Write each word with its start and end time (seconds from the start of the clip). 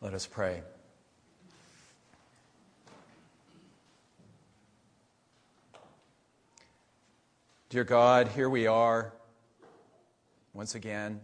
Let 0.00 0.14
us 0.14 0.28
pray. 0.28 0.62
Dear 7.68 7.82
God, 7.82 8.28
here 8.28 8.48
we 8.48 8.68
are 8.68 9.12
once 10.54 10.76
again. 10.76 11.18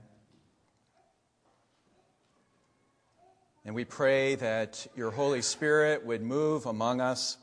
And 3.64 3.76
we 3.76 3.84
pray 3.84 4.34
that 4.34 4.88
your 4.96 5.12
Holy 5.12 5.40
Spirit 5.40 6.04
would 6.04 6.22
move 6.22 6.66
among 6.66 7.00
us. 7.00 7.38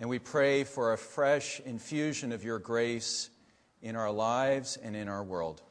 And 0.00 0.08
we 0.08 0.18
pray 0.18 0.64
for 0.64 0.92
a 0.92 0.98
fresh 0.98 1.60
infusion 1.60 2.32
of 2.32 2.42
your 2.42 2.58
grace 2.58 3.30
in 3.80 3.94
our 3.94 4.10
lives 4.10 4.76
and 4.76 4.96
in 4.96 5.08
our 5.08 5.22
world. 5.22 5.62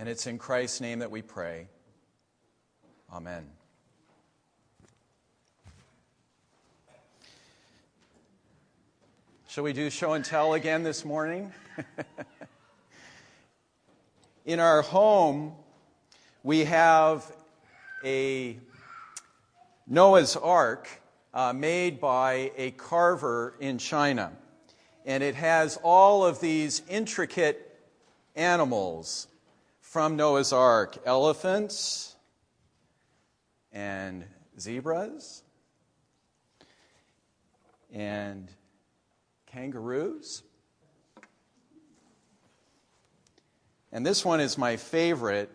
And 0.00 0.08
it's 0.08 0.26
in 0.26 0.38
Christ's 0.38 0.80
name 0.80 1.00
that 1.00 1.10
we 1.10 1.20
pray. 1.20 1.66
Amen. 3.12 3.44
Shall 9.46 9.62
we 9.62 9.74
do 9.74 9.90
show 9.90 10.14
and 10.14 10.24
tell 10.24 10.54
again 10.54 10.84
this 10.84 11.04
morning? 11.04 11.52
in 14.46 14.58
our 14.58 14.80
home, 14.80 15.52
we 16.42 16.64
have 16.64 17.30
a 18.02 18.56
Noah's 19.86 20.34
Ark 20.34 20.88
uh, 21.34 21.52
made 21.52 22.00
by 22.00 22.52
a 22.56 22.70
carver 22.70 23.54
in 23.60 23.76
China. 23.76 24.32
And 25.04 25.22
it 25.22 25.34
has 25.34 25.76
all 25.82 26.24
of 26.24 26.40
these 26.40 26.80
intricate 26.88 27.78
animals 28.34 29.26
from 29.90 30.14
Noah's 30.14 30.52
Ark 30.52 30.98
elephants 31.04 32.14
and 33.72 34.24
zebras 34.56 35.42
and 37.92 38.48
kangaroos. 39.46 40.44
And 43.90 44.06
this 44.06 44.24
one 44.24 44.38
is 44.38 44.56
my 44.56 44.76
favorite 44.76 45.50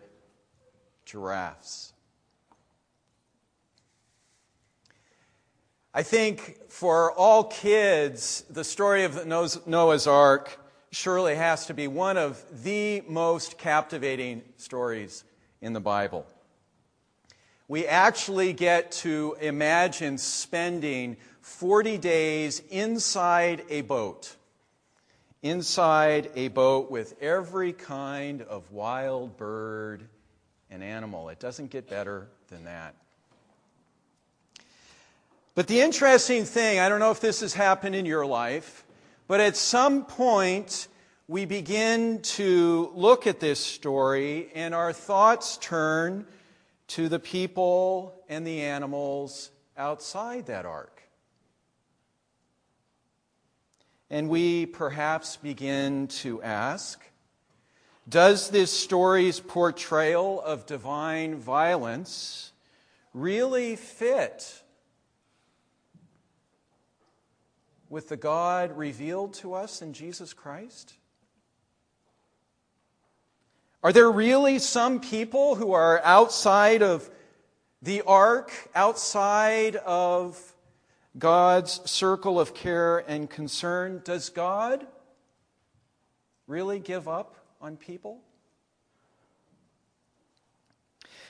giraffes. 1.06 1.94
I 5.94 6.02
think 6.02 6.58
for 6.68 7.10
all 7.12 7.44
kids, 7.44 8.44
the 8.50 8.64
story 8.64 9.04
of 9.04 9.26
Noah's 9.26 10.06
Ark 10.06 10.60
surely 10.96 11.34
has 11.34 11.66
to 11.66 11.74
be 11.74 11.86
one 11.86 12.16
of 12.16 12.42
the 12.64 13.02
most 13.06 13.58
captivating 13.58 14.40
stories 14.56 15.24
in 15.60 15.74
the 15.74 15.80
Bible. 15.80 16.26
We 17.68 17.86
actually 17.86 18.54
get 18.54 18.92
to 18.92 19.36
imagine 19.38 20.16
spending 20.16 21.18
40 21.42 21.98
days 21.98 22.62
inside 22.70 23.62
a 23.68 23.82
boat. 23.82 24.34
Inside 25.42 26.30
a 26.34 26.48
boat 26.48 26.90
with 26.90 27.22
every 27.22 27.74
kind 27.74 28.40
of 28.40 28.72
wild 28.72 29.36
bird 29.36 30.08
and 30.70 30.82
animal. 30.82 31.28
It 31.28 31.38
doesn't 31.38 31.70
get 31.70 31.90
better 31.90 32.26
than 32.48 32.64
that. 32.64 32.94
But 35.54 35.66
the 35.66 35.82
interesting 35.82 36.46
thing, 36.46 36.80
I 36.80 36.88
don't 36.88 37.00
know 37.00 37.10
if 37.10 37.20
this 37.20 37.40
has 37.40 37.52
happened 37.52 37.94
in 37.94 38.06
your 38.06 38.24
life, 38.24 38.85
but 39.28 39.40
at 39.40 39.56
some 39.56 40.04
point, 40.04 40.88
we 41.28 41.44
begin 41.44 42.20
to 42.22 42.90
look 42.94 43.26
at 43.26 43.40
this 43.40 43.58
story 43.58 44.50
and 44.54 44.74
our 44.74 44.92
thoughts 44.92 45.58
turn 45.58 46.26
to 46.88 47.08
the 47.08 47.18
people 47.18 48.14
and 48.28 48.46
the 48.46 48.62
animals 48.62 49.50
outside 49.76 50.46
that 50.46 50.64
ark. 50.64 51.02
And 54.08 54.28
we 54.28 54.66
perhaps 54.66 55.36
begin 55.36 56.06
to 56.08 56.40
ask 56.42 57.02
Does 58.08 58.50
this 58.50 58.70
story's 58.70 59.40
portrayal 59.40 60.40
of 60.40 60.64
divine 60.66 61.34
violence 61.34 62.52
really 63.12 63.74
fit 63.74 64.62
with 67.88 68.08
the 68.08 68.16
God 68.16 68.76
revealed 68.76 69.34
to 69.34 69.54
us 69.54 69.82
in 69.82 69.92
Jesus 69.92 70.32
Christ? 70.32 70.94
Are 73.82 73.92
there 73.92 74.10
really 74.10 74.58
some 74.58 75.00
people 75.00 75.54
who 75.54 75.72
are 75.72 76.00
outside 76.02 76.82
of 76.82 77.08
the 77.82 78.02
ark, 78.02 78.52
outside 78.74 79.76
of 79.76 80.40
God's 81.18 81.88
circle 81.88 82.40
of 82.40 82.54
care 82.54 82.98
and 82.98 83.30
concern? 83.30 84.02
Does 84.04 84.28
God 84.28 84.86
really 86.46 86.80
give 86.80 87.06
up 87.06 87.36
on 87.60 87.76
people? 87.76 88.20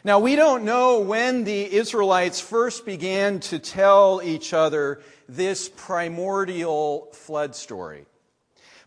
Now, 0.03 0.21
we 0.21 0.37
don't 0.37 0.65
know 0.65 1.01
when 1.01 1.45
the 1.45 1.75
Israelites 1.75 2.41
first 2.41 2.87
began 2.87 3.41
to 3.41 3.59
tell 3.59 4.21
each 4.23 4.53
other 4.53 5.03
this 5.29 5.69
primordial 5.69 7.09
flood 7.13 7.55
story. 7.55 8.07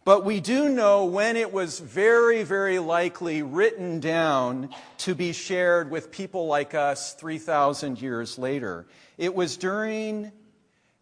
But 0.06 0.24
we 0.26 0.40
do 0.40 0.70
know 0.70 1.06
when 1.06 1.36
it 1.36 1.52
was 1.52 1.80
very, 1.80 2.44
very 2.44 2.80
likely 2.80 3.44
written 3.44 4.00
down 4.00 4.70
to 5.00 5.14
be 5.14 5.34
shared 5.34 5.92
with 5.92 6.12
people 6.12 6.48
like 6.48 6.74
us 6.74 7.14
3,000 7.14 8.02
years 8.02 8.38
later. 8.38 8.88
It 9.18 9.36
was 9.36 9.58
during 9.58 10.32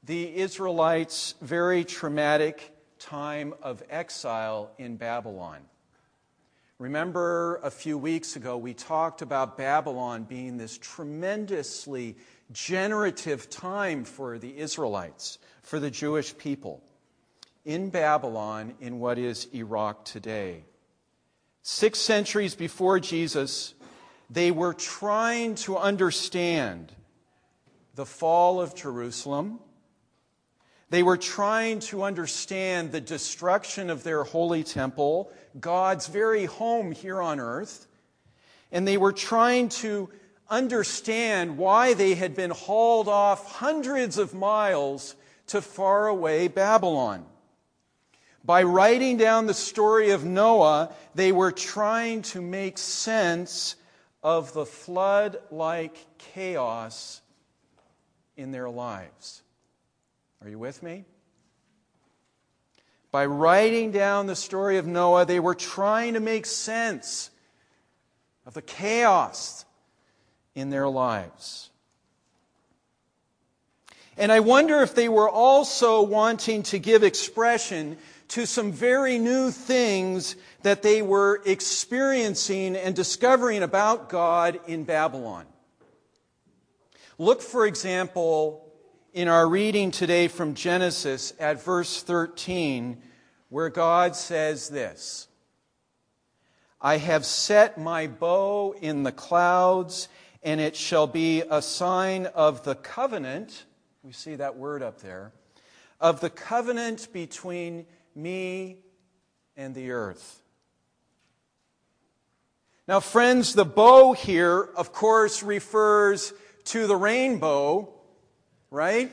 the 0.03 0.35
Israelites' 0.37 1.35
very 1.41 1.83
traumatic 1.83 2.73
time 2.97 3.53
of 3.61 3.83
exile 3.89 4.71
in 4.77 4.97
Babylon. 4.97 5.59
Remember 6.79 7.59
a 7.63 7.71
few 7.71 7.97
weeks 7.97 8.35
ago, 8.35 8.57
we 8.57 8.73
talked 8.73 9.21
about 9.21 9.57
Babylon 9.57 10.23
being 10.23 10.57
this 10.57 10.77
tremendously 10.77 12.17
generative 12.51 13.49
time 13.49 14.03
for 14.03 14.37
the 14.37 14.57
Israelites, 14.57 15.37
for 15.61 15.79
the 15.79 15.91
Jewish 15.91 16.37
people 16.37 16.81
in 17.65 17.89
Babylon 17.89 18.73
in 18.79 18.99
what 18.99 19.17
is 19.17 19.47
Iraq 19.53 20.05
today. 20.05 20.63
Six 21.61 21.99
centuries 21.99 22.55
before 22.55 22.99
Jesus, 22.99 23.73
they 24.29 24.51
were 24.51 24.73
trying 24.73 25.55
to 25.55 25.77
understand 25.77 26.93
the 27.95 28.05
fall 28.05 28.61
of 28.61 28.73
Jerusalem. 28.73 29.59
They 30.89 31.03
were 31.03 31.17
trying 31.17 31.79
to 31.79 32.03
understand 32.03 32.93
the 32.93 33.01
destruction 33.01 33.89
of 33.89 34.03
their 34.03 34.23
holy 34.23 34.63
temple, 34.63 35.29
God's 35.59 36.07
very 36.07 36.45
home 36.45 36.93
here 36.93 37.21
on 37.21 37.41
earth. 37.41 37.87
And 38.71 38.87
they 38.87 38.97
were 38.97 39.11
trying 39.11 39.67
to 39.69 40.09
understand 40.49 41.57
why 41.57 41.93
they 41.93 42.15
had 42.15 42.35
been 42.35 42.51
hauled 42.51 43.07
off 43.07 43.45
hundreds 43.57 44.17
of 44.17 44.33
miles 44.33 45.15
to 45.47 45.61
faraway 45.61 46.47
Babylon. 46.47 47.25
By 48.43 48.63
writing 48.63 49.17
down 49.17 49.45
the 49.45 49.53
story 49.53 50.11
of 50.11 50.23
Noah, 50.23 50.93
they 51.15 51.31
were 51.31 51.51
trying 51.51 52.21
to 52.23 52.41
make 52.41 52.77
sense 52.77 53.75
of 54.23 54.53
the 54.53 54.65
flood 54.65 55.37
like 55.51 55.97
chaos 56.17 57.21
in 58.37 58.51
their 58.51 58.69
lives. 58.69 59.43
Are 60.41 60.49
you 60.49 60.59
with 60.59 60.81
me? 60.81 61.05
By 63.11 63.25
writing 63.25 63.91
down 63.91 64.27
the 64.27 64.35
story 64.35 64.77
of 64.77 64.85
Noah, 64.85 65.25
they 65.25 65.39
were 65.39 65.55
trying 65.55 66.13
to 66.13 66.19
make 66.19 66.45
sense 66.45 67.31
of 68.45 68.53
the 68.53 68.61
chaos 68.61 69.65
in 70.57 70.71
their 70.71 70.89
lives. 70.89 71.69
And 74.17 74.31
I 74.31 74.39
wonder 74.39 74.81
if 74.81 74.95
they 74.95 75.07
were 75.07 75.29
also 75.29 76.01
wanting 76.01 76.63
to 76.63 76.79
give 76.79 77.03
expression 77.03 77.97
to 78.29 78.47
some 78.47 78.71
very 78.71 79.19
new 79.19 79.51
things 79.51 80.35
that 80.63 80.81
they 80.81 81.03
were 81.03 81.43
experiencing 81.45 82.75
and 82.75 82.95
discovering 82.95 83.61
about 83.61 84.09
God 84.09 84.59
in 84.65 84.83
Babylon. 84.83 85.45
Look, 87.19 87.43
for 87.43 87.67
example, 87.67 88.73
in 89.13 89.27
our 89.27 89.47
reading 89.47 89.91
today 89.91 90.27
from 90.27 90.55
Genesis 90.55 91.33
at 91.39 91.63
verse 91.63 92.01
13, 92.01 92.99
where 93.49 93.69
God 93.69 94.15
says 94.15 94.69
this 94.69 95.27
I 96.81 96.97
have 96.97 97.25
set 97.25 97.77
my 97.77 98.07
bow 98.07 98.75
in 98.79 99.03
the 99.03 99.11
clouds, 99.11 100.09
and 100.47 100.61
it 100.61 100.77
shall 100.77 101.07
be 101.07 101.43
a 101.51 101.61
sign 101.61 102.25
of 102.27 102.63
the 102.63 102.73
covenant. 102.73 103.65
We 104.01 104.13
see 104.13 104.35
that 104.35 104.55
word 104.55 104.81
up 104.81 105.01
there. 105.01 105.33
Of 105.99 106.21
the 106.21 106.29
covenant 106.29 107.09
between 107.11 107.85
me 108.15 108.77
and 109.57 109.75
the 109.75 109.91
earth. 109.91 110.41
Now, 112.87 113.01
friends, 113.01 113.55
the 113.55 113.65
bow 113.65 114.13
here, 114.13 114.69
of 114.77 114.93
course, 114.93 115.43
refers 115.43 116.31
to 116.63 116.87
the 116.87 116.95
rainbow, 116.95 117.93
right? 118.71 119.11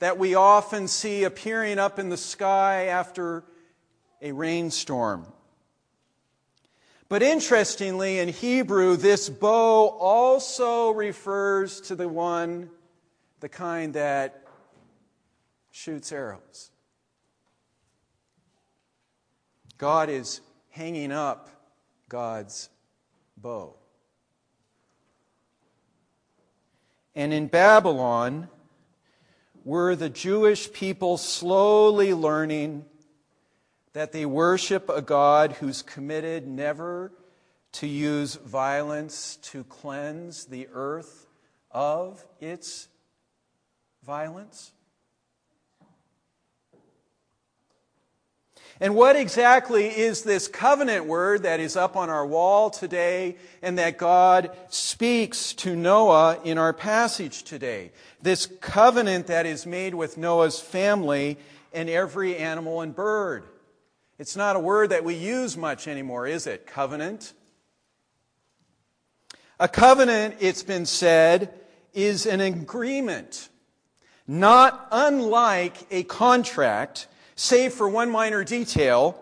That 0.00 0.18
we 0.18 0.34
often 0.34 0.86
see 0.86 1.24
appearing 1.24 1.78
up 1.78 1.98
in 1.98 2.10
the 2.10 2.18
sky 2.18 2.88
after 2.88 3.42
a 4.20 4.32
rainstorm. 4.32 5.24
But 7.08 7.22
interestingly, 7.22 8.18
in 8.18 8.28
Hebrew, 8.28 8.96
this 8.96 9.30
bow 9.30 9.88
also 9.88 10.90
refers 10.90 11.80
to 11.82 11.94
the 11.94 12.08
one, 12.08 12.68
the 13.40 13.48
kind 13.48 13.94
that 13.94 14.46
shoots 15.70 16.12
arrows. 16.12 16.70
God 19.78 20.10
is 20.10 20.42
hanging 20.70 21.12
up 21.12 21.48
God's 22.10 22.68
bow. 23.38 23.74
And 27.14 27.32
in 27.32 27.46
Babylon, 27.46 28.48
were 29.64 29.96
the 29.96 30.10
Jewish 30.10 30.72
people 30.72 31.16
slowly 31.16 32.12
learning 32.12 32.84
that 33.92 34.12
they 34.12 34.26
worship 34.26 34.88
a 34.88 35.02
God 35.02 35.52
who's 35.52 35.82
committed 35.82 36.46
never 36.46 37.12
to 37.72 37.86
use 37.86 38.34
violence 38.34 39.36
to 39.36 39.64
cleanse 39.64 40.46
the 40.46 40.68
earth 40.72 41.26
of 41.70 42.24
its 42.40 42.88
violence? 44.04 44.72
And 48.80 48.94
what 48.94 49.16
exactly 49.16 49.86
is 49.86 50.22
this 50.22 50.46
covenant 50.46 51.06
word 51.06 51.42
that 51.42 51.58
is 51.58 51.76
up 51.76 51.96
on 51.96 52.10
our 52.10 52.24
wall 52.24 52.70
today 52.70 53.36
and 53.60 53.76
that 53.78 53.98
God 53.98 54.56
speaks 54.68 55.52
to 55.54 55.74
Noah 55.74 56.38
in 56.44 56.58
our 56.58 56.72
passage 56.72 57.42
today? 57.42 57.90
This 58.22 58.46
covenant 58.60 59.26
that 59.26 59.46
is 59.46 59.66
made 59.66 59.94
with 59.94 60.16
Noah's 60.16 60.60
family 60.60 61.38
and 61.72 61.90
every 61.90 62.36
animal 62.36 62.80
and 62.80 62.94
bird. 62.94 63.44
It's 64.18 64.36
not 64.36 64.56
a 64.56 64.60
word 64.60 64.90
that 64.90 65.04
we 65.04 65.14
use 65.14 65.56
much 65.56 65.86
anymore, 65.86 66.26
is 66.26 66.46
it? 66.46 66.66
Covenant. 66.66 67.32
A 69.60 69.68
covenant, 69.68 70.36
it's 70.40 70.62
been 70.62 70.86
said, 70.86 71.52
is 71.94 72.26
an 72.26 72.40
agreement, 72.40 73.48
not 74.26 74.88
unlike 74.90 75.86
a 75.90 76.02
contract 76.04 77.08
Save 77.38 77.72
for 77.74 77.88
one 77.88 78.10
minor 78.10 78.42
detail, 78.42 79.16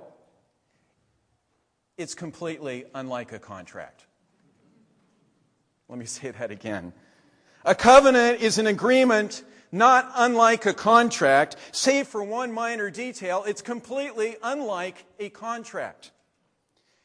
it's 1.98 2.14
completely 2.14 2.86
unlike 2.94 3.32
a 3.32 3.38
contract. 3.38 4.06
Let 5.90 5.98
me 5.98 6.06
say 6.06 6.30
that 6.30 6.50
again. 6.50 6.94
A 7.66 7.74
covenant 7.74 8.40
is 8.40 8.56
an 8.56 8.68
agreement 8.68 9.44
not 9.76 10.10
unlike 10.14 10.66
a 10.66 10.74
contract, 10.74 11.56
save 11.72 12.08
for 12.08 12.22
one 12.22 12.52
minor 12.52 12.90
detail, 12.90 13.44
it's 13.46 13.62
completely 13.62 14.36
unlike 14.42 15.04
a 15.18 15.28
contract. 15.28 16.10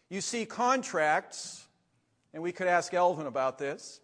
You 0.10 0.22
see, 0.22 0.46
contracts, 0.46 1.68
and 2.34 2.42
we 2.42 2.52
could 2.52 2.68
ask 2.68 2.94
Elvin 2.94 3.28
about 3.28 3.58
this, 3.58 4.00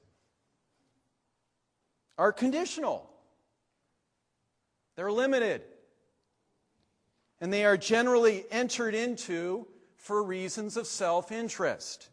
are 2.18 2.32
conditional. 2.32 3.10
They're 4.96 5.12
limited 5.12 5.62
and 7.40 7.54
they 7.54 7.66
are 7.66 7.78
generally 7.78 8.46
entered 8.52 8.96
into 8.96 9.68
for 9.96 10.24
reasons 10.24 10.78
of 10.78 10.88
self 10.88 11.32
interest. 11.32 12.10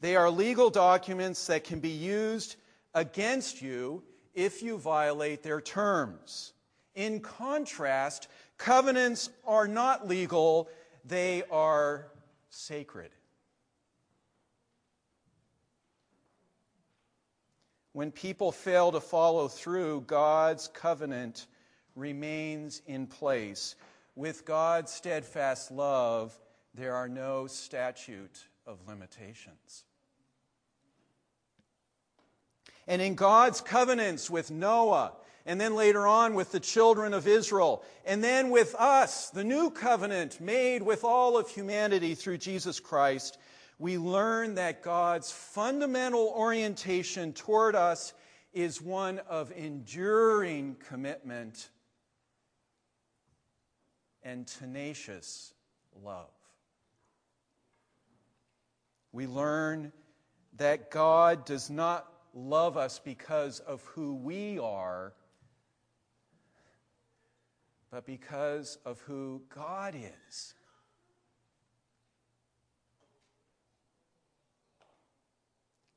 They 0.00 0.16
are 0.16 0.30
legal 0.30 0.70
documents 0.70 1.46
that 1.46 1.64
can 1.64 1.80
be 1.80 1.90
used 1.90 2.56
against 2.94 3.62
you 3.62 4.02
if 4.34 4.62
you 4.62 4.78
violate 4.78 5.42
their 5.42 5.60
terms. 5.60 6.52
In 6.94 7.20
contrast, 7.20 8.28
covenants 8.58 9.30
are 9.46 9.68
not 9.68 10.06
legal, 10.06 10.68
they 11.04 11.42
are 11.50 12.06
sacred. 12.50 13.10
When 17.92 18.10
people 18.10 18.52
fail 18.52 18.92
to 18.92 19.00
follow 19.00 19.48
through, 19.48 20.02
God's 20.06 20.68
covenant 20.68 21.46
remains 21.94 22.80
in 22.86 23.06
place. 23.06 23.74
With 24.14 24.44
God's 24.44 24.92
steadfast 24.92 25.70
love, 25.70 26.38
there 26.74 26.94
are 26.94 27.08
no 27.08 27.46
statute 27.46 28.46
of 28.66 28.86
limitations. 28.86 29.84
And 32.86 33.00
in 33.00 33.14
God's 33.14 33.60
covenants 33.60 34.28
with 34.28 34.50
Noah, 34.50 35.12
and 35.46 35.60
then 35.60 35.74
later 35.74 36.06
on 36.06 36.34
with 36.34 36.52
the 36.52 36.60
children 36.60 37.14
of 37.14 37.26
Israel, 37.26 37.82
and 38.04 38.22
then 38.22 38.50
with 38.50 38.74
us, 38.74 39.30
the 39.30 39.44
new 39.44 39.70
covenant 39.70 40.40
made 40.40 40.82
with 40.82 41.04
all 41.04 41.36
of 41.36 41.48
humanity 41.48 42.14
through 42.14 42.38
Jesus 42.38 42.80
Christ, 42.80 43.38
we 43.78 43.98
learn 43.98 44.54
that 44.56 44.82
God's 44.82 45.32
fundamental 45.32 46.32
orientation 46.36 47.32
toward 47.32 47.74
us 47.74 48.12
is 48.52 48.80
one 48.80 49.18
of 49.28 49.50
enduring 49.52 50.76
commitment 50.88 51.70
and 54.22 54.46
tenacious 54.46 55.52
love. 56.02 56.30
We 59.10 59.26
learn 59.26 59.92
that 60.58 60.90
God 60.90 61.44
does 61.44 61.70
not 61.70 62.11
love 62.34 62.76
us 62.76 62.98
because 62.98 63.60
of 63.60 63.82
who 63.84 64.14
we 64.14 64.58
are, 64.58 65.12
but 67.90 68.06
because 68.06 68.78
of 68.84 69.00
who 69.02 69.42
God 69.54 69.94
is. 69.94 70.54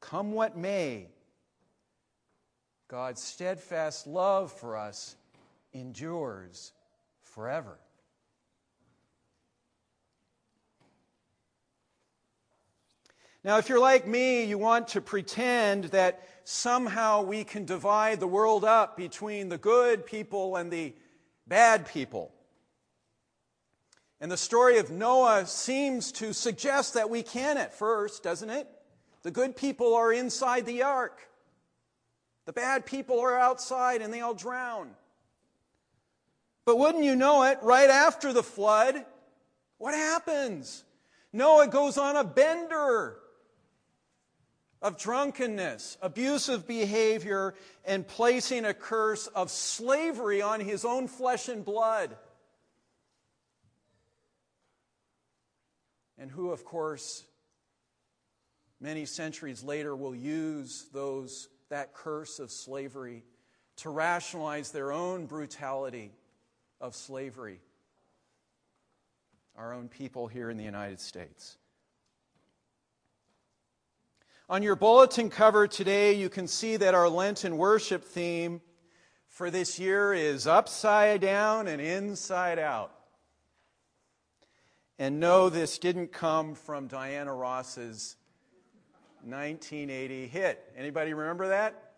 Come 0.01 0.33
what 0.33 0.55
may, 0.55 1.07
God's 2.87 3.23
steadfast 3.23 4.05
love 4.05 4.51
for 4.51 4.77
us 4.77 5.15
endures 5.73 6.73
forever. 7.23 7.79
Now, 13.45 13.59
if 13.59 13.69
you're 13.69 13.79
like 13.79 14.07
me, 14.07 14.43
you 14.43 14.57
want 14.57 14.87
to 14.89 15.01
pretend 15.01 15.83
that 15.85 16.27
somehow 16.45 17.21
we 17.21 17.43
can 17.43 17.63
divide 17.63 18.19
the 18.19 18.25
world 18.25 18.65
up 18.65 18.97
between 18.97 19.49
the 19.49 19.57
good 19.59 20.07
people 20.07 20.55
and 20.55 20.71
the 20.71 20.95
bad 21.45 21.87
people. 21.87 22.33
And 24.19 24.31
the 24.31 24.35
story 24.35 24.79
of 24.79 24.89
Noah 24.89 25.45
seems 25.45 26.11
to 26.13 26.33
suggest 26.33 26.95
that 26.95 27.11
we 27.11 27.21
can 27.21 27.57
at 27.59 27.75
first, 27.75 28.23
doesn't 28.23 28.49
it? 28.49 28.67
The 29.21 29.29
good 29.29 29.55
people 29.55 29.93
are 29.93 30.11
inside 30.11 30.65
the 30.65 30.81
ark. 30.81 31.29
The 32.45 32.53
bad 32.53 32.87
people 32.87 33.19
are 33.19 33.37
outside 33.37 34.01
and 34.01 34.11
they 34.11 34.21
all 34.21 34.33
drown. 34.33 34.89
But 36.65 36.79
wouldn't 36.79 37.03
you 37.03 37.15
know 37.15 37.43
it, 37.43 37.59
right 37.61 37.91
after 37.91 38.33
the 38.33 38.41
flood, 38.41 39.05
what 39.77 39.93
happens? 39.93 40.83
Noah 41.31 41.67
goes 41.67 41.99
on 41.99 42.15
a 42.15 42.23
bender 42.23 43.19
of 44.81 44.97
drunkenness, 44.97 45.97
abusive 46.01 46.67
behavior, 46.67 47.55
and 47.85 48.07
placing 48.07 48.65
a 48.65 48.73
curse 48.73 49.27
of 49.27 49.49
slavery 49.49 50.41
on 50.41 50.59
his 50.59 50.85
own 50.85 51.07
flesh 51.07 51.47
and 51.49 51.65
blood. 51.65 52.15
And 56.17 56.29
who, 56.31 56.51
of 56.51 56.63
course, 56.63 57.23
many 58.79 59.05
centuries 59.05 59.63
later 59.63 59.95
will 59.95 60.15
use 60.15 60.87
those, 60.93 61.49
that 61.69 61.93
curse 61.93 62.39
of 62.39 62.51
slavery 62.51 63.23
to 63.77 63.89
rationalize 63.89 64.71
their 64.71 64.91
own 64.91 65.25
brutality 65.25 66.11
of 66.79 66.95
slavery. 66.95 67.59
Our 69.57 69.73
own 69.73 69.87
people 69.87 70.27
here 70.27 70.49
in 70.49 70.57
the 70.57 70.63
United 70.63 70.99
States. 70.99 71.57
On 74.47 74.61
your 74.61 74.75
bulletin 74.75 75.31
cover 75.31 75.67
today, 75.67 76.13
you 76.13 76.29
can 76.29 76.47
see 76.47 76.77
that 76.77 76.93
our 76.93 77.09
Lenten 77.09 77.57
worship 77.57 78.03
theme 78.03 78.61
for 79.27 79.49
this 79.49 79.79
year 79.79 80.13
is 80.13 80.45
upside 80.45 81.21
down 81.21 81.67
and 81.67 81.81
inside 81.81 82.59
out. 82.59 82.91
And 84.99 85.19
no, 85.19 85.49
this 85.49 85.79
didn't 85.79 86.11
come 86.11 86.53
from 86.53 86.85
Diana 86.85 87.33
Ross's 87.33 88.17
1980 89.23 90.27
hit. 90.27 90.63
Anybody 90.77 91.15
remember 91.15 91.47
that? 91.47 91.93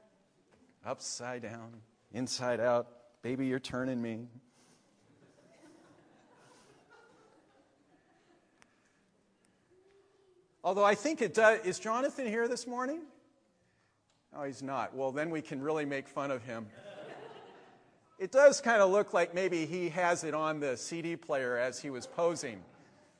Upside 0.85 1.41
down, 1.41 1.81
inside 2.13 2.61
out, 2.61 2.87
baby, 3.23 3.47
you're 3.47 3.59
turning 3.59 4.01
me. 4.01 4.29
Although 10.67 10.83
I 10.83 10.95
think 10.95 11.21
it 11.21 11.33
does. 11.33 11.65
Is 11.65 11.79
Jonathan 11.79 12.27
here 12.27 12.49
this 12.49 12.67
morning? 12.67 13.03
Oh, 14.35 14.43
he's 14.43 14.61
not. 14.61 14.93
Well, 14.93 15.13
then 15.13 15.29
we 15.29 15.41
can 15.41 15.61
really 15.61 15.85
make 15.85 16.09
fun 16.09 16.29
of 16.29 16.43
him. 16.43 16.67
It 18.19 18.33
does 18.33 18.59
kind 18.59 18.81
of 18.81 18.89
look 18.89 19.13
like 19.13 19.33
maybe 19.33 19.65
he 19.65 19.87
has 19.87 20.25
it 20.25 20.33
on 20.33 20.59
the 20.59 20.75
CD 20.75 21.15
player 21.15 21.57
as 21.57 21.79
he 21.79 21.89
was 21.89 22.05
posing 22.05 22.59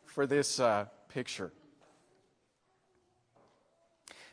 for 0.04 0.27
this 0.27 0.60
uh, 0.60 0.88
picture. 1.08 1.54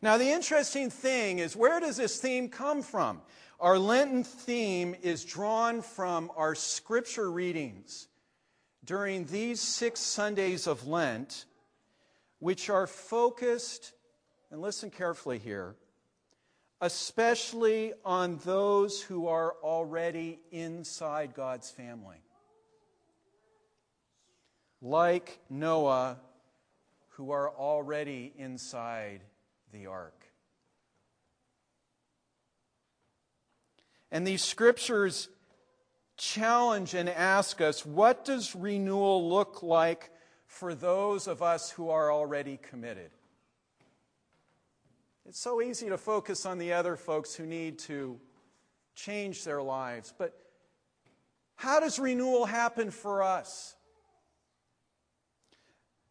Now, 0.03 0.19
the 0.19 0.31
interesting 0.31 0.91
thing 0.91 1.39
is 1.39 1.55
where 1.55 1.79
does 1.79 1.97
this 1.97 2.19
theme 2.19 2.49
come 2.49 2.83
from? 2.83 3.23
Our 3.61 3.79
Lenten 3.79 4.25
theme 4.25 4.97
is 5.03 5.25
drawn 5.25 5.83
from 5.83 6.33
our 6.37 6.57
scripture 6.57 7.31
readings 7.31 8.09
during 8.85 9.27
these 9.27 9.61
six 9.61 10.01
Sundays 10.01 10.67
of 10.67 10.89
Lent, 10.89 11.45
which 12.39 12.71
are 12.71 12.87
focused, 12.87 13.93
and 14.51 14.61
listen 14.61 14.91
carefully 14.91 15.39
here, 15.39 15.77
especially 16.81 17.93
on 18.05 18.39
those 18.45 19.01
who 19.01 19.29
are 19.29 19.55
already 19.63 20.39
inside 20.51 21.35
God's 21.35 21.71
family. 21.71 22.19
Like 24.83 25.39
Noah, 25.49 26.19
who 27.11 27.31
are 27.31 27.51
already 27.51 28.33
inside 28.37 29.21
the 29.73 29.87
ark. 29.87 30.25
And 34.11 34.27
these 34.27 34.43
scriptures 34.43 35.29
challenge 36.17 36.95
and 36.95 37.09
ask 37.09 37.61
us 37.61 37.85
what 37.85 38.25
does 38.25 38.55
renewal 38.55 39.29
look 39.29 39.63
like 39.63 40.11
for 40.55 40.73
those 40.75 41.27
of 41.27 41.43
us 41.43 41.71
who 41.71 41.91
are 41.91 42.13
already 42.13 42.57
committed? 42.57 43.11
It's 45.27 45.41
so 45.41 45.61
easy 45.61 45.89
to 45.89 45.99
focus 45.99 46.47
on 46.47 46.59
the 46.59 46.75
other 46.75 46.97
folks 46.97 47.35
who 47.35 47.45
need 47.45 47.81
to 47.81 48.21
change 48.95 49.43
their 49.43 49.61
lives, 49.61 50.15
but 50.17 50.33
how 51.57 51.81
does 51.81 51.99
renewal 51.99 52.45
happen 52.45 52.93
for 52.93 53.25
us? 53.25 53.75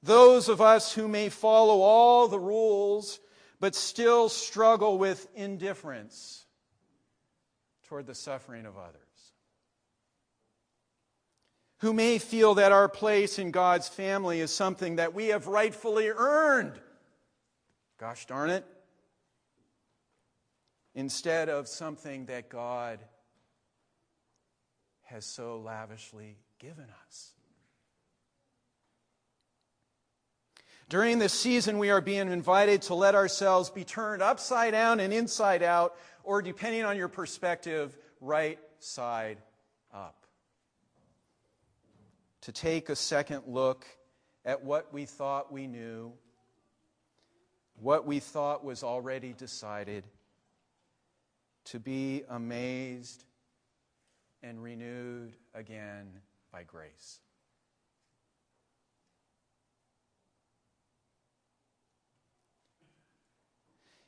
Those 0.02 0.50
of 0.50 0.60
us 0.60 0.94
who 0.94 1.08
may 1.08 1.30
follow 1.30 1.80
all 1.80 2.28
the 2.28 2.40
rules 2.40 3.22
but 3.62 3.76
still 3.76 4.28
struggle 4.28 4.98
with 4.98 5.26
indifference 5.36 6.46
toward 7.88 8.08
the 8.08 8.16
suffering 8.16 8.66
of 8.66 8.78
others. 8.78 9.00
Who 11.84 11.92
may 11.92 12.18
feel 12.18 12.56
that 12.56 12.72
our 12.72 12.88
place 12.88 13.38
in 13.38 13.52
God's 13.52 13.90
family 13.90 14.40
is 14.40 14.56
something 14.56 14.96
that 14.96 15.14
we 15.14 15.28
have 15.28 15.48
rightfully 15.48 16.08
earned. 16.08 16.80
Gosh 18.00 18.26
darn 18.26 18.52
it. 18.52 18.66
Instead 20.96 21.50
of 21.50 21.68
something 21.68 22.28
that 22.28 22.48
God 22.48 23.00
has 25.02 25.26
so 25.26 25.60
lavishly 25.60 26.38
given 26.58 26.88
us. 27.06 27.34
During 30.88 31.20
this 31.20 31.34
season, 31.34 31.80
we 31.80 31.90
are 31.90 32.00
being 32.00 32.32
invited 32.32 32.84
to 32.84 32.96
let 32.96 33.14
ourselves 33.14 33.70
be 33.70 33.84
turned 33.84 34.22
upside 34.22 34.72
down 34.72 35.02
and 35.02 35.12
inside 35.12 35.62
out, 35.62 35.98
or 36.24 36.42
depending 36.42 36.86
on 36.86 36.96
your 36.96 37.10
perspective, 37.10 37.98
right 38.22 38.58
side. 38.80 39.38
To 42.44 42.52
take 42.52 42.90
a 42.90 42.96
second 42.98 43.44
look 43.48 43.86
at 44.44 44.66
what 44.66 44.94
we 44.94 45.06
thought 45.06 45.50
we 45.50 45.66
knew, 45.66 46.12
what 47.80 48.06
we 48.06 48.20
thought 48.20 48.66
was 48.66 48.84
already 48.84 49.32
decided, 49.32 50.04
to 51.66 51.80
be 51.80 52.24
amazed 52.30 53.24
and 54.42 54.62
renewed 54.62 55.32
again 55.54 56.08
by 56.52 56.64
grace. 56.64 57.22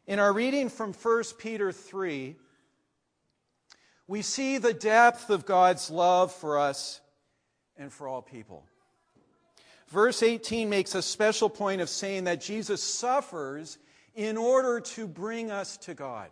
In 0.08 0.20
our 0.20 0.34
reading 0.34 0.68
from 0.68 0.92
1 0.92 1.24
Peter 1.38 1.72
3, 1.72 2.36
we 4.10 4.22
see 4.22 4.58
the 4.58 4.74
depth 4.74 5.30
of 5.30 5.46
God's 5.46 5.90
love 5.90 6.34
for 6.34 6.60
us 6.60 7.00
and 7.78 7.92
for 7.92 8.08
all 8.08 8.22
people. 8.22 8.64
Verse 9.90 10.24
18 10.24 10.70
makes 10.70 10.96
a 10.96 11.02
special 11.02 11.50
point 11.50 11.82
of 11.82 11.90
saying 11.90 12.24
that 12.26 12.42
Jesus 12.42 12.82
suffers 12.82 13.78
in 14.16 14.38
order 14.38 14.80
to 14.80 15.08
bring 15.08 15.52
us 15.52 15.78
to 15.78 15.94
God. 15.94 16.30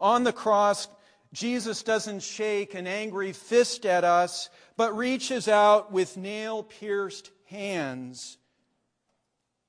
On 0.00 0.24
the 0.24 0.32
cross, 0.32 0.88
Jesus 1.32 1.82
doesn't 1.82 2.22
shake 2.22 2.74
an 2.74 2.86
angry 2.86 3.32
fist 3.32 3.84
at 3.84 4.04
us, 4.04 4.48
but 4.76 4.96
reaches 4.96 5.48
out 5.48 5.92
with 5.92 6.16
nail 6.16 6.62
pierced 6.62 7.30
hands 7.46 8.38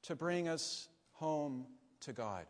to 0.03 0.15
bring 0.15 0.47
us 0.47 0.87
home 1.13 1.65
to 2.01 2.13
God. 2.13 2.45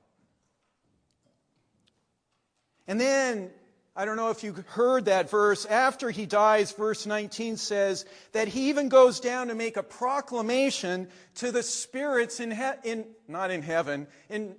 And 2.88 3.00
then, 3.00 3.52
I 3.94 4.06
don't 4.06 4.16
know 4.16 4.30
if 4.30 4.42
you 4.44 4.54
heard 4.68 5.06
that 5.06 5.30
verse, 5.30 5.66
after 5.66 6.10
he 6.10 6.26
dies, 6.26 6.72
verse 6.72 7.06
19 7.06 7.58
says 7.58 8.06
that 8.32 8.48
he 8.48 8.70
even 8.70 8.88
goes 8.88 9.20
down 9.20 9.48
to 9.50 9.56
make 9.56 9.76
a 9.76 9.84
proclamation 9.84 11.10
to 11.36 11.52
the 11.52 11.62
spirits 11.62 12.40
in, 12.40 12.52
he- 12.52 12.90
in 12.90 13.06
not 13.28 13.52
in 13.52 13.62
heaven, 13.62 14.08
in 14.30 14.56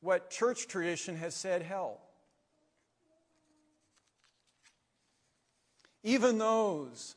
what 0.00 0.28
church 0.28 0.68
tradition 0.68 1.16
has 1.16 1.34
said 1.34 1.62
hell. 1.62 2.02
Even 6.02 6.36
those 6.36 7.16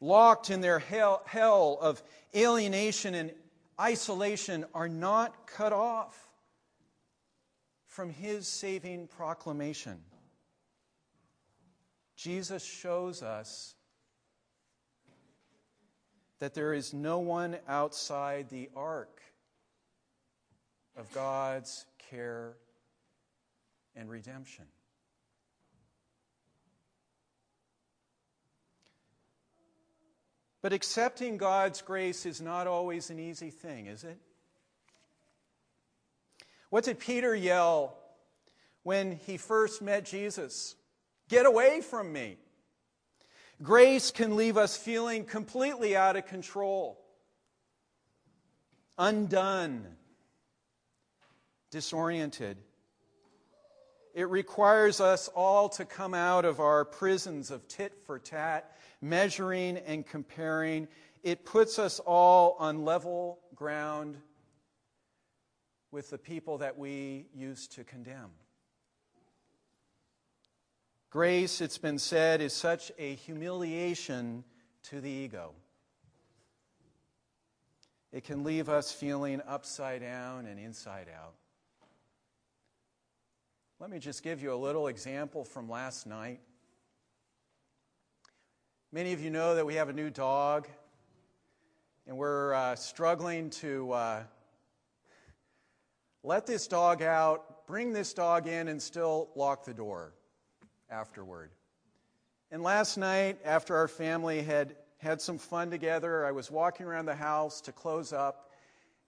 locked 0.00 0.50
in 0.50 0.60
their 0.60 0.80
hell, 0.80 1.22
hell 1.26 1.78
of 1.80 2.02
alienation 2.34 3.14
and 3.14 3.32
isolation 3.80 4.64
are 4.74 4.88
not 4.88 5.46
cut 5.46 5.72
off 5.72 6.27
from 7.98 8.10
his 8.10 8.46
saving 8.46 9.08
proclamation. 9.08 9.98
Jesus 12.14 12.62
shows 12.62 13.24
us 13.24 13.74
that 16.38 16.54
there 16.54 16.72
is 16.72 16.94
no 16.94 17.18
one 17.18 17.56
outside 17.66 18.50
the 18.50 18.70
ark 18.76 19.20
of 20.96 21.12
God's 21.12 21.86
care 22.08 22.52
and 23.96 24.08
redemption. 24.08 24.66
But 30.62 30.72
accepting 30.72 31.36
God's 31.36 31.82
grace 31.82 32.26
is 32.26 32.40
not 32.40 32.68
always 32.68 33.10
an 33.10 33.18
easy 33.18 33.50
thing, 33.50 33.86
is 33.86 34.04
it? 34.04 34.20
What 36.70 36.84
did 36.84 36.98
Peter 36.98 37.34
yell 37.34 37.96
when 38.82 39.12
he 39.12 39.36
first 39.36 39.80
met 39.80 40.04
Jesus? 40.04 40.76
Get 41.28 41.46
away 41.46 41.80
from 41.80 42.12
me. 42.12 42.36
Grace 43.62 44.10
can 44.10 44.36
leave 44.36 44.56
us 44.56 44.76
feeling 44.76 45.24
completely 45.24 45.96
out 45.96 46.16
of 46.16 46.26
control, 46.26 47.00
undone, 48.96 49.84
disoriented. 51.70 52.58
It 54.14 54.28
requires 54.28 55.00
us 55.00 55.28
all 55.28 55.68
to 55.70 55.84
come 55.84 56.14
out 56.14 56.44
of 56.44 56.60
our 56.60 56.84
prisons 56.84 57.50
of 57.50 57.66
tit 57.68 57.92
for 58.06 58.18
tat 58.18 58.76
measuring 59.00 59.76
and 59.78 60.06
comparing. 60.06 60.88
It 61.22 61.44
puts 61.44 61.78
us 61.78 62.00
all 62.00 62.56
on 62.58 62.84
level 62.84 63.38
ground 63.54 64.16
with 65.90 66.10
the 66.10 66.18
people 66.18 66.58
that 66.58 66.78
we 66.78 67.26
used 67.34 67.72
to 67.72 67.84
condemn. 67.84 68.30
Grace, 71.10 71.62
it's 71.62 71.78
been 71.78 71.98
said, 71.98 72.42
is 72.42 72.52
such 72.52 72.92
a 72.98 73.14
humiliation 73.14 74.44
to 74.82 75.00
the 75.00 75.08
ego. 75.08 75.52
It 78.12 78.24
can 78.24 78.44
leave 78.44 78.68
us 78.68 78.92
feeling 78.92 79.40
upside 79.46 80.02
down 80.02 80.46
and 80.46 80.58
inside 80.58 81.06
out. 81.14 81.34
Let 83.80 83.90
me 83.90 83.98
just 83.98 84.22
give 84.22 84.42
you 84.42 84.52
a 84.52 84.56
little 84.56 84.88
example 84.88 85.44
from 85.44 85.70
last 85.70 86.06
night. 86.06 86.40
Many 88.92 89.12
of 89.12 89.20
you 89.20 89.30
know 89.30 89.54
that 89.54 89.64
we 89.64 89.74
have 89.74 89.88
a 89.88 89.92
new 89.92 90.10
dog, 90.10 90.66
and 92.06 92.16
we're 92.16 92.54
uh, 92.54 92.74
struggling 92.74 93.50
to 93.50 93.92
uh, 93.92 94.22
let 96.28 96.46
this 96.46 96.68
dog 96.68 97.02
out, 97.02 97.66
bring 97.66 97.94
this 97.94 98.12
dog 98.12 98.46
in, 98.46 98.68
and 98.68 98.82
still 98.82 99.30
lock 99.34 99.64
the 99.64 99.72
door 99.72 100.12
afterward. 100.90 101.50
And 102.50 102.62
last 102.62 102.98
night, 102.98 103.38
after 103.46 103.74
our 103.74 103.88
family 103.88 104.42
had 104.42 104.76
had 104.98 105.22
some 105.22 105.38
fun 105.38 105.70
together. 105.70 106.26
I 106.26 106.32
was 106.32 106.50
walking 106.50 106.84
around 106.84 107.06
the 107.06 107.14
house 107.14 107.62
to 107.62 107.72
close 107.72 108.12
up, 108.12 108.50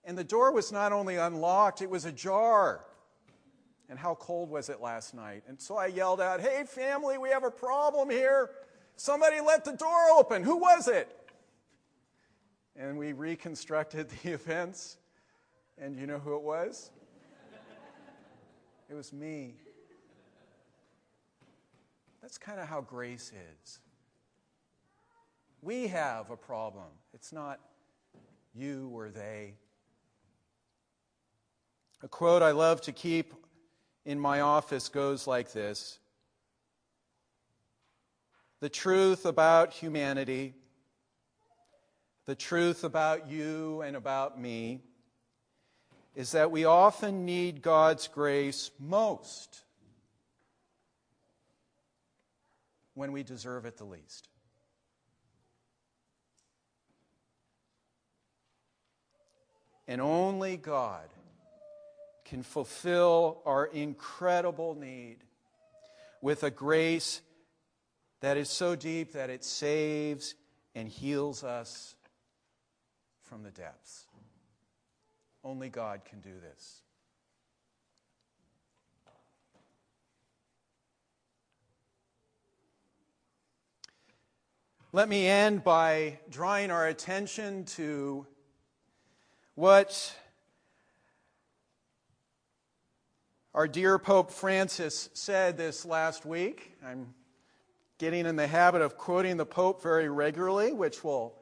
and 0.03 0.17
the 0.17 0.23
door 0.23 0.51
was 0.51 0.71
not 0.71 0.93
only 0.93 1.17
unlocked, 1.17 1.83
it 1.83 1.89
was 1.91 2.05
ajar. 2.05 2.85
And 3.87 3.99
how 3.99 4.15
cold 4.15 4.49
was 4.49 4.69
it 4.69 4.81
last 4.81 5.13
night? 5.13 5.43
And 5.47 5.61
so 5.61 5.77
I 5.77 5.87
yelled 5.87 6.21
out, 6.21 6.41
Hey, 6.41 6.63
family, 6.65 7.19
we 7.19 7.29
have 7.29 7.43
a 7.43 7.51
problem 7.51 8.09
here. 8.09 8.49
Somebody 8.95 9.41
let 9.41 9.63
the 9.63 9.73
door 9.73 10.09
open. 10.17 10.41
Who 10.43 10.57
was 10.57 10.87
it? 10.87 11.07
And 12.75 12.97
we 12.97 13.13
reconstructed 13.13 14.09
the 14.23 14.31
events. 14.31 14.97
And 15.77 15.99
you 15.99 16.07
know 16.07 16.17
who 16.17 16.35
it 16.35 16.41
was? 16.41 16.89
It 18.91 18.95
was 18.95 19.13
me. 19.13 19.53
That's 22.21 22.37
kind 22.37 22.59
of 22.59 22.67
how 22.67 22.81
grace 22.81 23.31
is. 23.63 23.79
We 25.61 25.87
have 25.87 26.29
a 26.29 26.35
problem, 26.35 26.89
it's 27.13 27.31
not 27.31 27.61
you 28.53 28.91
or 28.93 29.07
they. 29.07 29.53
A 32.03 32.09
quote 32.09 32.41
I 32.41 32.51
love 32.51 32.81
to 32.81 32.91
keep 32.91 33.33
in 34.03 34.19
my 34.19 34.41
office 34.41 34.89
goes 34.89 35.25
like 35.25 35.53
this 35.53 35.97
The 38.59 38.67
truth 38.67 39.25
about 39.25 39.71
humanity, 39.71 40.53
the 42.25 42.35
truth 42.35 42.83
about 42.83 43.29
you 43.29 43.83
and 43.83 43.95
about 43.95 44.37
me, 44.37 44.81
is 46.15 46.31
that 46.33 46.51
we 46.51 46.65
often 46.65 47.25
need 47.25 47.61
God's 47.61 48.07
grace 48.07 48.71
most 48.79 49.61
when 52.93 53.11
we 53.11 53.23
deserve 53.23 53.65
it 53.65 53.77
the 53.77 53.85
least. 53.85 54.27
And 59.87 59.99
only 59.99 60.57
God 60.57 61.09
can 62.25 62.43
fulfill 62.43 63.41
our 63.45 63.65
incredible 63.65 64.75
need 64.75 65.17
with 66.21 66.43
a 66.43 66.51
grace 66.51 67.21
that 68.21 68.37
is 68.37 68.49
so 68.49 68.75
deep 68.75 69.13
that 69.13 69.29
it 69.29 69.43
saves 69.43 70.35
and 70.75 70.87
heals 70.87 71.43
us 71.43 71.95
from 73.23 73.43
the 73.43 73.51
depths. 73.51 74.05
Only 75.43 75.69
God 75.69 76.05
can 76.05 76.19
do 76.21 76.39
this. 76.39 76.81
Let 84.93 85.07
me 85.07 85.25
end 85.25 85.63
by 85.63 86.19
drawing 86.29 86.69
our 86.69 86.85
attention 86.85 87.63
to 87.77 88.27
what 89.55 90.13
our 93.53 93.67
dear 93.67 93.97
Pope 93.97 94.31
Francis 94.31 95.09
said 95.13 95.57
this 95.57 95.85
last 95.85 96.25
week. 96.25 96.77
I'm 96.85 97.13
getting 97.99 98.25
in 98.25 98.35
the 98.35 98.47
habit 98.47 98.81
of 98.81 98.97
quoting 98.97 99.37
the 99.37 99.45
Pope 99.45 99.81
very 99.81 100.09
regularly, 100.09 100.73
which 100.73 101.03
will 101.03 101.35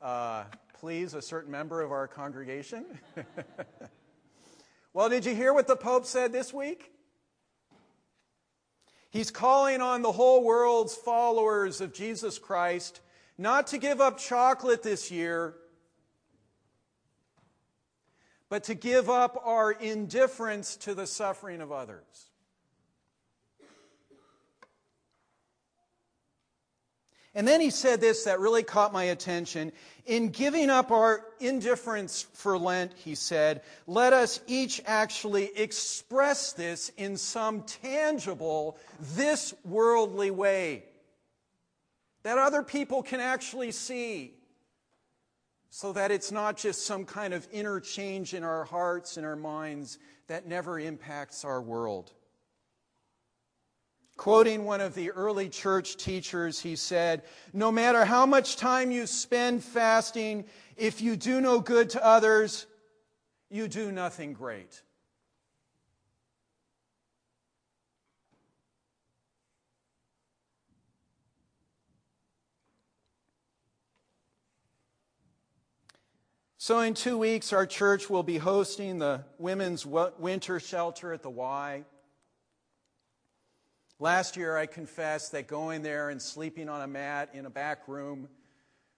uh, 0.00 0.44
please 0.80 1.14
a 1.14 1.22
certain 1.22 1.50
member 1.50 1.80
of 1.80 1.90
our 1.90 2.06
congregation. 2.06 2.84
well, 4.92 5.08
did 5.08 5.24
you 5.24 5.34
hear 5.34 5.54
what 5.54 5.66
the 5.66 5.76
Pope 5.76 6.04
said 6.04 6.32
this 6.32 6.52
week? 6.52 6.92
He's 9.10 9.30
calling 9.30 9.80
on 9.80 10.02
the 10.02 10.12
whole 10.12 10.44
world's 10.44 10.94
followers 10.94 11.80
of 11.80 11.94
Jesus 11.94 12.38
Christ 12.38 13.00
not 13.38 13.68
to 13.68 13.78
give 13.78 14.00
up 14.00 14.18
chocolate 14.18 14.82
this 14.82 15.10
year, 15.10 15.54
but 18.50 18.64
to 18.64 18.74
give 18.74 19.08
up 19.08 19.40
our 19.44 19.72
indifference 19.72 20.76
to 20.76 20.94
the 20.94 21.06
suffering 21.06 21.62
of 21.62 21.72
others. 21.72 22.30
And 27.36 27.46
then 27.46 27.60
he 27.60 27.68
said 27.68 28.00
this 28.00 28.24
that 28.24 28.40
really 28.40 28.62
caught 28.62 28.94
my 28.94 29.04
attention. 29.04 29.70
In 30.06 30.30
giving 30.30 30.70
up 30.70 30.90
our 30.90 31.22
indifference 31.38 32.22
for 32.32 32.56
Lent, 32.58 32.94
he 32.94 33.14
said, 33.14 33.60
let 33.86 34.14
us 34.14 34.40
each 34.46 34.80
actually 34.86 35.50
express 35.54 36.54
this 36.54 36.90
in 36.96 37.18
some 37.18 37.62
tangible, 37.64 38.78
this 39.14 39.52
worldly 39.64 40.30
way 40.30 40.84
that 42.22 42.38
other 42.38 42.62
people 42.62 43.02
can 43.02 43.20
actually 43.20 43.70
see 43.70 44.32
so 45.68 45.92
that 45.92 46.10
it's 46.10 46.32
not 46.32 46.56
just 46.56 46.86
some 46.86 47.04
kind 47.04 47.34
of 47.34 47.46
interchange 47.52 48.32
in 48.32 48.44
our 48.44 48.64
hearts 48.64 49.18
and 49.18 49.26
our 49.26 49.36
minds 49.36 49.98
that 50.26 50.48
never 50.48 50.80
impacts 50.80 51.44
our 51.44 51.60
world. 51.60 52.12
Quoting 54.16 54.64
one 54.64 54.80
of 54.80 54.94
the 54.94 55.10
early 55.10 55.48
church 55.48 55.96
teachers, 55.96 56.58
he 56.60 56.74
said, 56.74 57.22
No 57.52 57.70
matter 57.70 58.04
how 58.04 58.24
much 58.24 58.56
time 58.56 58.90
you 58.90 59.06
spend 59.06 59.62
fasting, 59.62 60.46
if 60.76 61.02
you 61.02 61.16
do 61.16 61.40
no 61.40 61.60
good 61.60 61.90
to 61.90 62.04
others, 62.04 62.66
you 63.50 63.68
do 63.68 63.92
nothing 63.92 64.32
great. 64.32 64.82
So, 76.58 76.80
in 76.80 76.94
two 76.94 77.16
weeks, 77.16 77.52
our 77.52 77.64
church 77.64 78.10
will 78.10 78.24
be 78.24 78.38
hosting 78.38 78.98
the 78.98 79.24
women's 79.38 79.86
winter 79.86 80.58
shelter 80.58 81.12
at 81.12 81.22
the 81.22 81.30
Y. 81.30 81.84
Last 83.98 84.36
year, 84.36 84.58
I 84.58 84.66
confessed 84.66 85.32
that 85.32 85.46
going 85.46 85.80
there 85.80 86.10
and 86.10 86.20
sleeping 86.20 86.68
on 86.68 86.82
a 86.82 86.86
mat 86.86 87.30
in 87.32 87.46
a 87.46 87.50
back 87.50 87.88
room 87.88 88.28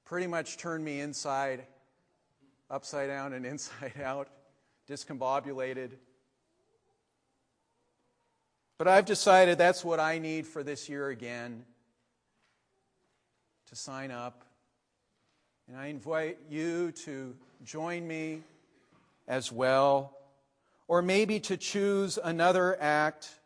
pretty 0.05 0.27
much 0.27 0.57
turned 0.57 0.85
me 0.85 0.99
inside, 0.99 1.65
upside 2.69 3.09
down, 3.09 3.33
and 3.33 3.47
inside 3.47 3.93
out, 4.03 4.29
discombobulated. 4.91 5.91
But 8.77 8.89
I've 8.89 9.05
decided 9.05 9.57
that's 9.57 9.85
what 9.85 10.01
I 10.01 10.19
need 10.19 10.49
for 10.49 10.65
this 10.65 10.89
year 10.89 11.11
again 11.11 11.65
to 13.69 13.77
sign 13.77 14.11
up. 14.11 14.43
And 15.69 15.77
I 15.77 15.87
invite 15.87 16.39
you 16.51 16.91
to 17.05 17.37
join 17.65 18.05
me 18.05 18.43
as 19.29 19.53
well, 19.53 20.17
or 20.89 21.03
maybe 21.03 21.39
to 21.41 21.57
choose 21.57 22.19
another 22.25 22.77
act 22.81 23.38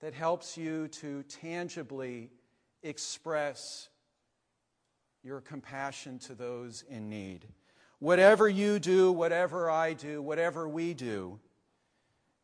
that 0.00 0.14
helps 0.14 0.56
you 0.56 0.88
to 0.88 1.22
tangibly 1.24 2.30
express 2.82 3.88
your 5.22 5.40
compassion 5.40 6.18
to 6.20 6.34
those 6.34 6.84
in 6.88 7.08
need. 7.08 7.46
Whatever 7.98 8.48
you 8.48 8.78
do, 8.78 9.10
whatever 9.10 9.70
I 9.70 9.94
do, 9.94 10.20
whatever 10.20 10.68
we 10.68 10.94
do, 10.94 11.40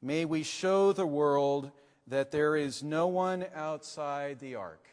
may 0.01 0.25
we 0.25 0.43
show 0.43 0.93
the 0.93 1.07
world 1.07 1.71
that 2.07 2.31
there 2.31 2.57
is 2.57 2.83
no 2.83 3.07
one 3.07 3.47
outside 3.55 4.39
the 4.39 4.57
ark. 4.57 4.89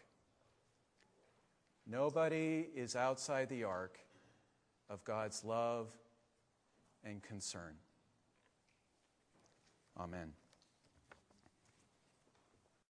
Nobody 1.87 2.67
is 2.75 2.95
outside 2.95 3.49
the 3.49 3.63
ark 3.63 3.97
of 4.89 5.03
God's 5.03 5.43
love 5.43 5.87
and 7.03 7.23
concern. 7.23 7.73
Amen. 9.97 10.33